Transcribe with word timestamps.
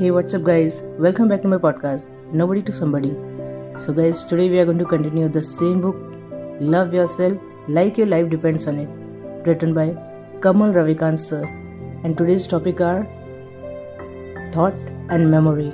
Hey, 0.00 0.10
what's 0.10 0.32
up, 0.32 0.44
guys? 0.44 0.80
Welcome 1.04 1.28
back 1.28 1.42
to 1.42 1.48
my 1.48 1.58
podcast, 1.58 2.08
Nobody 2.32 2.62
to 2.62 2.72
Somebody. 2.72 3.10
So, 3.76 3.92
guys, 3.92 4.24
today 4.24 4.48
we 4.48 4.58
are 4.58 4.64
going 4.64 4.78
to 4.78 4.86
continue 4.86 5.28
the 5.28 5.42
same 5.42 5.82
book, 5.82 5.94
Love 6.58 6.94
Yourself 6.94 7.36
Like 7.68 7.98
Your 7.98 8.06
Life 8.06 8.30
Depends 8.30 8.66
on 8.66 8.78
It, 8.78 8.88
written 9.46 9.74
by 9.74 9.88
Kamal 10.40 10.72
Ravikant 10.72 11.18
sir. 11.18 11.42
And 12.02 12.16
today's 12.16 12.46
topic 12.46 12.80
are 12.80 13.06
thought 14.54 14.72
and 15.10 15.30
memory. 15.30 15.70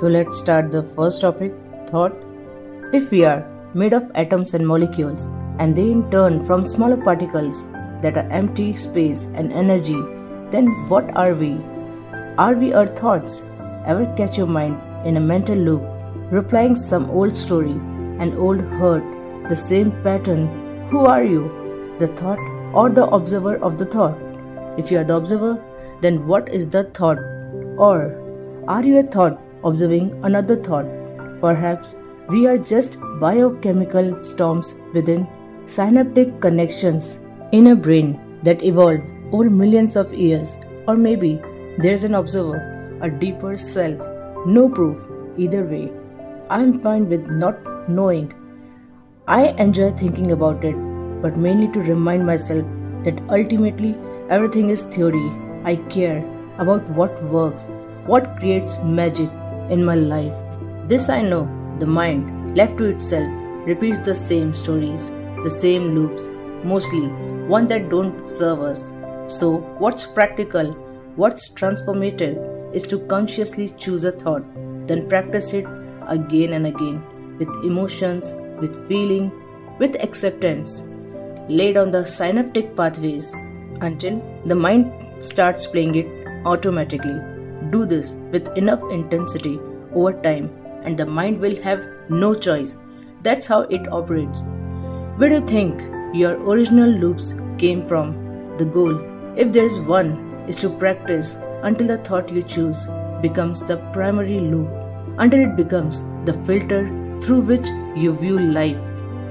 So, 0.00 0.08
let's 0.08 0.36
start 0.36 0.72
the 0.72 0.82
first 0.96 1.20
topic 1.20 1.54
thought. 1.86 2.20
If 2.92 3.12
we 3.12 3.24
are 3.24 3.46
made 3.74 3.92
of 3.92 4.10
atoms 4.16 4.54
and 4.54 4.66
molecules, 4.66 5.26
and 5.60 5.76
they 5.76 5.88
in 5.88 6.10
turn 6.10 6.44
from 6.44 6.64
smaller 6.64 6.96
particles 6.96 7.64
that 8.02 8.16
are 8.16 8.28
empty 8.32 8.74
space 8.74 9.26
and 9.34 9.52
energy, 9.52 10.02
then 10.50 10.66
what 10.88 11.16
are 11.16 11.34
we? 11.34 11.60
Are 12.42 12.54
we 12.54 12.72
our 12.72 12.86
thoughts? 12.86 13.42
Ever 13.84 14.04
catch 14.16 14.38
your 14.38 14.46
mind 14.46 14.80
in 15.04 15.16
a 15.16 15.20
mental 15.20 15.56
loop, 15.56 15.82
replying 16.30 16.76
some 16.76 17.10
old 17.10 17.34
story, 17.34 17.72
an 18.24 18.36
old 18.38 18.60
hurt, 18.60 19.02
the 19.48 19.56
same 19.56 19.90
pattern? 20.04 20.46
Who 20.92 21.00
are 21.00 21.24
you? 21.24 21.96
The 21.98 22.06
thought 22.06 22.38
or 22.72 22.90
the 22.90 23.08
observer 23.08 23.56
of 23.56 23.76
the 23.76 23.86
thought? 23.86 24.16
If 24.78 24.92
you 24.92 24.98
are 24.98 25.04
the 25.04 25.16
observer, 25.16 25.60
then 26.00 26.28
what 26.28 26.48
is 26.48 26.70
the 26.70 26.84
thought? 26.84 27.18
Or 27.76 27.98
are 28.68 28.84
you 28.84 29.00
a 29.00 29.02
thought 29.02 29.40
observing 29.64 30.12
another 30.22 30.62
thought? 30.62 30.86
Perhaps 31.40 31.96
we 32.28 32.46
are 32.46 32.56
just 32.56 32.98
biochemical 33.18 34.22
storms 34.22 34.76
within 34.94 35.26
synaptic 35.66 36.40
connections 36.40 37.18
in 37.50 37.66
a 37.66 37.74
brain 37.74 38.16
that 38.44 38.62
evolved 38.62 39.02
over 39.32 39.50
millions 39.50 39.96
of 39.96 40.14
years, 40.14 40.56
or 40.86 40.94
maybe 40.94 41.40
there's 41.78 42.02
an 42.02 42.16
observer, 42.16 42.98
a 43.02 43.08
deeper 43.08 43.56
self. 43.56 43.98
No 44.46 44.68
proof, 44.68 45.06
either 45.36 45.62
way. 45.62 45.92
I'm 46.50 46.80
fine 46.80 47.08
with 47.08 47.26
not 47.28 47.88
knowing. 47.88 48.34
I 49.28 49.48
enjoy 49.64 49.92
thinking 49.92 50.32
about 50.32 50.64
it, 50.64 50.74
but 51.22 51.36
mainly 51.36 51.68
to 51.68 51.80
remind 51.80 52.26
myself 52.26 52.64
that 53.04 53.22
ultimately 53.30 53.96
everything 54.28 54.70
is 54.70 54.82
theory. 54.82 55.30
I 55.62 55.76
care 55.88 56.18
about 56.58 56.82
what 56.90 57.22
works, 57.22 57.70
what 58.06 58.36
creates 58.38 58.76
magic 58.82 59.30
in 59.70 59.84
my 59.84 59.94
life. 59.94 60.34
This 60.88 61.08
I 61.08 61.22
know, 61.22 61.44
the 61.78 61.86
mind, 61.86 62.56
left 62.56 62.78
to 62.78 62.86
itself, 62.86 63.30
repeats 63.66 64.00
the 64.00 64.16
same 64.16 64.52
stories, 64.52 65.10
the 65.44 65.50
same 65.50 65.94
loops, 65.94 66.28
mostly 66.64 67.06
one 67.46 67.68
that 67.68 67.88
don't 67.88 68.28
serve 68.28 68.62
us. 68.62 68.90
So, 69.28 69.58
what's 69.78 70.06
practical? 70.06 70.87
What's 71.18 71.48
transformative 71.48 72.36
is 72.72 72.86
to 72.86 72.98
consciously 73.06 73.70
choose 73.70 74.04
a 74.04 74.12
thought, 74.12 74.44
then 74.86 75.08
practice 75.08 75.52
it 75.52 75.66
again 76.06 76.52
and 76.52 76.68
again 76.68 77.02
with 77.38 77.48
emotions, 77.64 78.34
with 78.60 78.86
feeling, 78.86 79.32
with 79.80 80.00
acceptance, 80.00 80.84
laid 81.48 81.76
on 81.76 81.90
the 81.90 82.06
synaptic 82.06 82.76
pathways 82.76 83.34
until 83.80 84.22
the 84.46 84.54
mind 84.54 84.92
starts 85.26 85.66
playing 85.66 85.96
it 85.96 86.06
automatically. 86.46 87.18
Do 87.70 87.84
this 87.84 88.12
with 88.30 88.56
enough 88.56 88.80
intensity 88.92 89.58
over 89.92 90.12
time, 90.22 90.48
and 90.84 90.96
the 90.96 91.06
mind 91.06 91.40
will 91.40 91.60
have 91.64 91.84
no 92.08 92.32
choice. 92.32 92.76
That's 93.22 93.48
how 93.48 93.62
it 93.62 93.92
operates. 93.92 94.42
Where 95.16 95.30
do 95.30 95.34
you 95.34 95.46
think 95.48 95.82
your 96.14 96.34
original 96.48 96.88
loops 96.88 97.34
came 97.58 97.84
from? 97.88 98.56
The 98.56 98.66
goal, 98.66 99.00
if 99.36 99.52
there 99.52 99.66
is 99.66 99.80
one, 99.80 100.27
is 100.48 100.56
to 100.56 100.70
practice 100.70 101.38
until 101.62 101.86
the 101.86 101.98
thought 101.98 102.30
you 102.30 102.42
choose 102.42 102.86
becomes 103.22 103.62
the 103.64 103.76
primary 103.92 104.40
loop, 104.40 104.68
until 105.18 105.40
it 105.40 105.56
becomes 105.56 106.04
the 106.24 106.34
filter 106.44 106.82
through 107.20 107.40
which 107.40 107.66
you 107.94 108.12
view 108.12 108.38
life. 108.38 108.78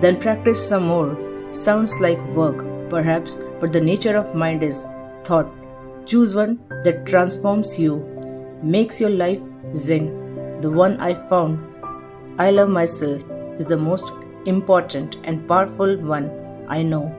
Then 0.00 0.20
practice 0.20 0.66
some 0.66 0.86
more. 0.86 1.16
Sounds 1.52 1.98
like 2.00 2.20
work, 2.28 2.64
perhaps, 2.90 3.38
but 3.60 3.72
the 3.72 3.80
nature 3.80 4.16
of 4.16 4.34
mind 4.34 4.62
is 4.62 4.86
thought. 5.24 5.50
Choose 6.06 6.34
one 6.34 6.58
that 6.84 7.06
transforms 7.06 7.78
you, 7.78 7.98
makes 8.62 9.00
your 9.00 9.10
life 9.10 9.42
zen. 9.74 10.60
The 10.60 10.70
one 10.70 11.00
I 11.00 11.14
found, 11.28 11.58
I 12.38 12.50
love 12.50 12.68
myself, 12.68 13.22
is 13.58 13.66
the 13.66 13.76
most 13.76 14.12
important 14.46 15.18
and 15.24 15.46
powerful 15.48 15.96
one 15.98 16.30
I 16.68 16.82
know. 16.82 17.14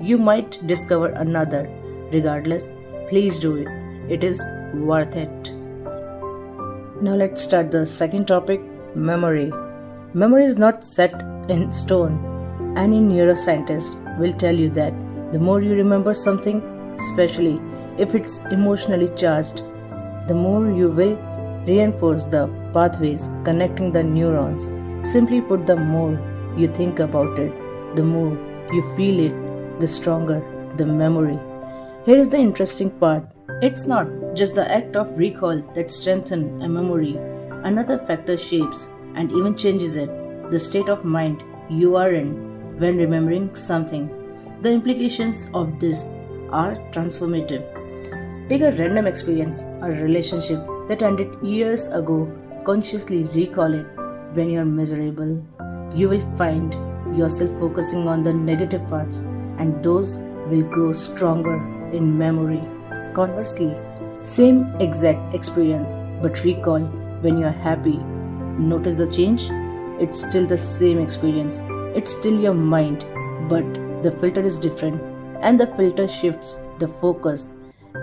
You 0.00 0.18
might 0.18 0.66
discover 0.66 1.08
another. 1.08 1.68
Regardless, 2.12 2.68
please 3.12 3.38
do 3.38 3.56
it. 3.56 3.68
It 4.08 4.24
is 4.24 4.42
worth 4.90 5.16
it. 5.16 5.50
Now 7.06 7.16
let's 7.22 7.42
start 7.42 7.70
the 7.70 7.84
second 7.84 8.26
topic 8.26 8.62
memory. 8.94 9.52
Memory 10.14 10.46
is 10.46 10.56
not 10.56 10.82
set 10.82 11.12
in 11.50 11.70
stone. 11.70 12.14
Any 12.74 13.00
neuroscientist 13.00 14.18
will 14.18 14.32
tell 14.44 14.54
you 14.54 14.70
that 14.80 14.94
the 15.30 15.38
more 15.38 15.60
you 15.60 15.74
remember 15.74 16.14
something, 16.14 16.62
especially 17.02 17.60
if 17.98 18.14
it's 18.14 18.38
emotionally 18.50 19.10
charged, 19.14 19.58
the 20.26 20.40
more 20.46 20.70
you 20.70 20.88
will 20.88 21.14
reinforce 21.66 22.24
the 22.24 22.48
pathways 22.72 23.28
connecting 23.44 23.92
the 23.92 24.02
neurons. 24.02 24.70
Simply 25.12 25.42
put, 25.42 25.66
the 25.66 25.76
more 25.76 26.18
you 26.56 26.66
think 26.66 26.98
about 26.98 27.38
it, 27.38 27.52
the 27.94 28.04
more 28.16 28.34
you 28.72 28.82
feel 28.96 29.26
it, 29.28 29.80
the 29.80 29.86
stronger 29.86 30.42
the 30.78 30.86
memory. 30.86 31.38
Here 32.04 32.18
is 32.18 32.28
the 32.28 32.36
interesting 32.36 32.90
part 32.90 33.24
it's 33.62 33.86
not 33.86 34.08
just 34.34 34.56
the 34.56 34.68
act 34.76 34.96
of 34.96 35.16
recall 35.16 35.60
that 35.74 35.88
strengthens 35.88 36.64
a 36.64 36.68
memory, 36.68 37.16
another 37.62 37.96
factor 37.96 38.36
shapes 38.36 38.88
and 39.14 39.30
even 39.30 39.54
changes 39.54 39.96
it 39.96 40.10
the 40.50 40.58
state 40.58 40.88
of 40.88 41.04
mind 41.04 41.44
you 41.70 41.94
are 41.94 42.10
in 42.12 42.32
when 42.80 42.96
remembering 42.96 43.54
something. 43.54 44.08
The 44.62 44.72
implications 44.72 45.46
of 45.54 45.78
this 45.78 46.08
are 46.50 46.74
transformative. 46.90 47.62
Take 48.48 48.62
a 48.62 48.72
random 48.72 49.06
experience, 49.06 49.60
a 49.80 49.88
relationship 49.88 50.58
that 50.88 51.04
ended 51.04 51.32
years 51.40 51.86
ago, 51.86 52.28
consciously 52.64 53.22
recall 53.26 53.72
it 53.72 53.86
when 54.34 54.50
you 54.50 54.58
are 54.58 54.64
miserable. 54.64 55.46
You 55.94 56.08
will 56.08 56.36
find 56.36 56.74
yourself 57.16 57.56
focusing 57.60 58.08
on 58.08 58.24
the 58.24 58.32
negative 58.32 58.84
parts, 58.88 59.18
and 59.58 59.80
those 59.84 60.18
will 60.48 60.64
grow 60.64 60.90
stronger 60.90 61.60
in 61.92 62.16
memory. 62.18 62.62
Conversely, 63.14 63.74
same 64.22 64.74
exact 64.80 65.34
experience 65.34 65.96
but 66.22 66.42
recall 66.44 66.80
when 67.20 67.38
you 67.38 67.46
are 67.46 67.58
happy. 67.68 67.98
Notice 68.58 68.96
the 68.96 69.10
change? 69.10 69.50
It's 70.00 70.22
still 70.22 70.46
the 70.46 70.58
same 70.58 70.98
experience. 70.98 71.60
It's 71.94 72.12
still 72.12 72.38
your 72.38 72.54
mind, 72.54 73.04
but 73.48 73.64
the 74.02 74.12
filter 74.20 74.42
is 74.42 74.58
different 74.58 75.00
and 75.40 75.58
the 75.58 75.66
filter 75.66 76.08
shifts 76.08 76.56
the 76.78 76.88
focus, 76.88 77.48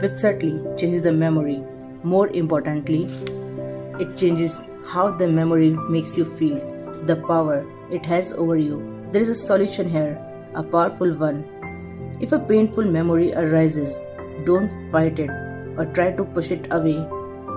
which 0.02 0.14
certainly 0.14 0.64
changes 0.78 1.02
the 1.02 1.12
memory. 1.12 1.64
More 2.04 2.28
importantly, 2.30 3.04
it 4.00 4.18
changes 4.18 4.62
how 4.86 5.12
the 5.12 5.28
memory 5.28 5.72
makes 5.90 6.18
you 6.18 6.26
feel, 6.26 6.58
the 7.06 7.16
power 7.28 7.66
it 7.92 8.06
has 8.06 8.34
over 8.34 8.58
you. 8.58 8.78
There 9.12 9.22
is 9.22 9.30
a 9.30 9.36
solution 9.36 9.90
here, 9.90 10.18
a 10.54 10.64
powerful 10.64 11.14
one. 11.14 11.44
If 12.20 12.34
a 12.34 12.40
painful 12.40 12.84
memory 12.84 13.34
arises, 13.34 14.04
don't 14.46 14.72
fight 14.92 15.20
it 15.20 15.30
or 15.78 15.86
try 15.94 16.12
to 16.12 16.26
push 16.26 16.52
it 16.52 16.68
away. 16.72 16.98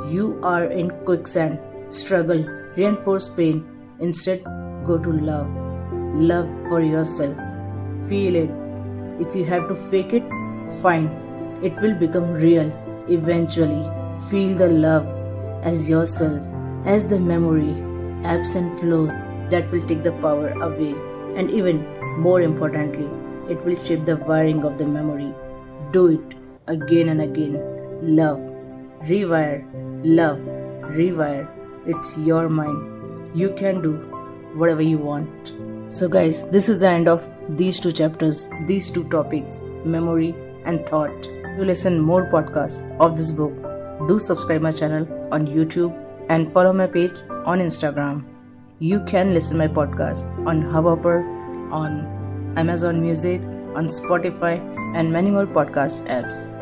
You 0.09 0.39
are 0.43 0.65
in 0.65 0.91
quicksand. 1.05 1.59
Struggle, 1.89 2.45
reinforce 2.77 3.28
pain. 3.28 3.65
Instead, 4.00 4.45
go 4.87 4.99
to 4.99 5.12
love. 5.12 5.49
Love 6.15 6.49
for 6.69 6.81
yourself. 6.81 7.37
Feel 8.09 8.37
it. 8.37 8.50
If 9.21 9.34
you 9.34 9.45
have 9.45 9.69
to 9.69 9.75
fake 9.75 10.12
it, 10.12 10.23
fine. 10.81 11.06
It 11.62 11.81
will 11.81 11.94
become 11.94 12.33
real 12.33 12.71
eventually. 13.09 13.91
Feel 14.31 14.56
the 14.56 14.69
love 14.69 15.06
as 15.62 15.88
yourself, 15.91 16.41
as 16.85 17.06
the 17.06 17.19
memory, 17.19 17.75
ebbs 18.25 18.55
and 18.55 18.79
flows 18.79 19.11
that 19.50 19.70
will 19.73 19.87
take 19.87 20.03
the 20.03 20.12
power 20.12 20.50
away. 20.50 20.94
And 21.37 21.50
even 21.50 21.85
more 22.20 22.41
importantly, 22.41 23.11
it 23.49 23.65
will 23.65 23.83
shape 23.85 24.05
the 24.05 24.17
wiring 24.17 24.65
of 24.65 24.79
the 24.79 24.87
memory. 24.87 25.33
Do 25.93 26.06
it 26.09 26.35
again 26.67 27.09
and 27.09 27.23
again. 27.23 27.55
Love, 28.03 28.39
rewire, 29.05 29.65
love, 30.05 30.39
rewire. 30.99 31.49
It's 31.87 32.17
your 32.19 32.49
mind. 32.49 33.37
You 33.37 33.53
can 33.55 33.83
do 33.83 33.93
whatever 34.55 34.83
you 34.83 34.99
want. 34.99 35.53
So, 35.89 36.09
guys, 36.09 36.49
this 36.50 36.69
is 36.69 36.81
the 36.81 36.89
end 36.89 37.09
of 37.09 37.31
these 37.50 37.81
two 37.81 37.93
chapters, 37.93 38.49
these 38.67 38.91
two 38.91 39.05
topics 39.11 39.61
memory 39.85 40.35
and 40.65 40.87
thought. 40.87 41.23
To 41.23 41.65
listen 41.65 42.00
more 42.00 42.31
podcasts 42.31 42.81
of 42.99 43.17
this 43.17 43.31
book, 43.31 43.55
do 44.09 44.19
subscribe 44.19 44.62
my 44.62 44.73
channel 44.73 45.06
on 45.33 45.47
YouTube 45.47 45.93
and 46.31 46.50
follow 46.53 46.73
my 46.73 46.87
page 46.87 47.12
on 47.44 47.59
Instagram. 47.59 48.25
You 48.79 49.05
can 49.05 49.35
listen 49.35 49.59
my 49.59 49.69
podcast 49.69 50.25
on 50.47 50.62
Hubhopper, 50.62 51.23
on 51.71 52.21
Amazon 52.56 53.00
Music, 53.00 53.40
on 53.75 53.88
Spotify, 53.88 54.60
and 54.94 55.10
many 55.10 55.31
more 55.31 55.46
podcast 55.46 56.06
apps. 56.06 56.62